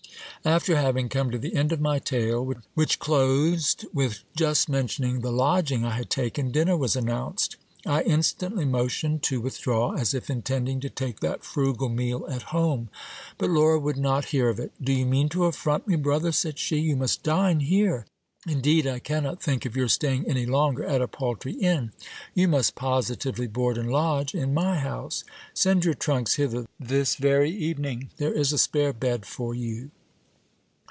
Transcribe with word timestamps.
After 0.43 0.75
having 0.75 1.07
come 1.07 1.29
to 1.29 1.37
the 1.37 1.53
end 1.55 1.71
of 1.71 1.79
my 1.79 1.99
tale, 1.99 2.55
which 2.73 2.97
closed 2.97 3.85
with 3.93 4.23
just 4.35 4.69
mentioning 4.69 5.19
the 5.21 5.31
lodging 5.31 5.85
I 5.85 5.91
had 5.91 6.09
taken, 6.09 6.49
dinner 6.49 6.75
was 6.75 6.95
announced. 6.95 7.57
I 7.85 8.01
instantly 8.01 8.65
motioned 8.65 9.21
to 9.29 9.39
with 9.39 9.59
draw, 9.61 9.93
as 9.93 10.15
if 10.15 10.31
intending 10.31 10.79
to 10.79 10.89
take 10.89 11.19
that 11.19 11.43
frugal 11.43 11.89
meal 11.89 12.25
at 12.27 12.41
home; 12.49 12.89
but 13.37 13.51
Laura 13.51 13.77
would 13.79 13.97
not 13.97 14.25
hear 14.33 14.49
of 14.49 14.59
it.' 14.59 14.71
Do 14.83 14.91
you 14.93 15.05
mean 15.05 15.29
to 15.29 15.45
affront 15.45 15.87
me, 15.87 15.95
brother? 15.95 16.31
said 16.31 16.57
she. 16.57 16.79
You 16.79 16.95
must 16.95 17.21
dine 17.21 17.59
here. 17.59 18.07
Indeed, 18.47 18.87
I 18.87 18.97
cannot 18.97 19.43
think 19.43 19.67
of 19.67 19.75
your 19.75 19.87
staying 19.89 20.25
any 20.27 20.47
longer 20.47 20.83
at 20.83 21.03
a 21.03 21.07
paltry 21.07 21.53
inn. 21.53 21.91
You 22.33 22.47
must 22.47 22.73
positively 22.73 23.45
board 23.45 23.77
and 23.77 23.91
lodge 23.91 24.33
in 24.33 24.55
my 24.55 24.79
house. 24.79 25.23
Send 25.53 25.85
your 25.85 25.93
trunks 25.93 26.33
hither 26.37 26.65
this 26.79 27.13
very 27.13 27.51
evening; 27.51 28.09
there 28.17 28.33
is 28.33 28.51
a 28.51 28.57
spare 28.57 28.91
bed 28.91 29.27
for 29.27 29.53
you. 29.53 29.91